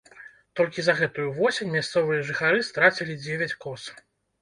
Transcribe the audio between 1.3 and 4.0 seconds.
восень мясцовыя жыхары страцілі дзевяць коз.